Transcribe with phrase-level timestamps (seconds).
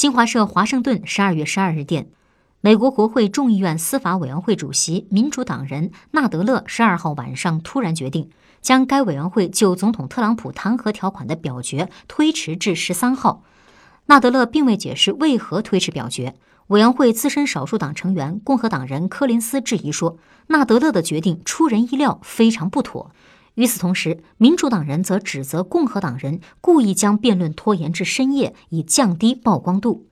[0.00, 2.08] 新华社华盛顿十二月十二日电，
[2.62, 8.30] 美国国会众议院司法委员会主席民主党人纳德勒十二号晚上突然决定，
[8.62, 13.42] 将该委员会就总统特朗普弹劾条款的表决推迟至十三号。
[14.06, 16.34] 纳德勒并未解释为何推迟表决。
[16.68, 23.10] 委员会资深少数党成员共和党人柯林斯质疑说，纳德勒的决定出人意料，非常不妥。
[23.54, 30.09] 与此同时，民主党人则指责共和党人故意将辩论拖延至深夜，以降低曝光度。